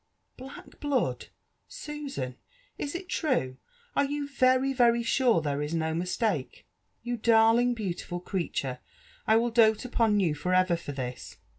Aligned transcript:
"Black 0.37 0.79
blood, 0.79 1.27
Susanf? 1.69 2.33
Is 2.79 2.95
it 2.95 3.07
true? 3.07 3.57
are 3.95 4.03
you 4.03 4.27
very, 4.27 4.73
very 4.73 5.03
sure 5.03 5.41
there 5.41 5.61
is 5.61 5.75
no 5.75 5.93
mistake? 5.93 6.65
You 7.03 7.17
darling, 7.17 7.75
beautiful 7.75 8.19
creature! 8.19 8.79
I 9.27 9.35
will 9.35 9.51
doat 9.51 9.85
upon 9.85 10.19
you 10.19 10.33
for 10.33 10.55
ever 10.55 10.75
for 10.75 10.91
this. 10.91 11.37